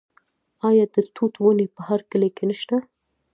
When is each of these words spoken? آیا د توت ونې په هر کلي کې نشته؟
آیا 0.67 0.85
د 0.93 0.95
توت 1.15 1.33
ونې 1.39 1.65
په 1.75 1.81
هر 1.87 1.99
کلي 2.11 2.29
کې 2.35 2.43
نشته؟ 2.49 2.75